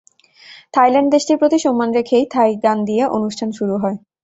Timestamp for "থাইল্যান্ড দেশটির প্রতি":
0.73-1.57